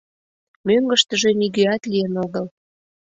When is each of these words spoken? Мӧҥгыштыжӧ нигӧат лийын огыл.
Мӧҥгыштыжӧ 0.67 1.29
нигӧат 1.39 1.83
лийын 1.91 2.13
огыл. 2.25 2.45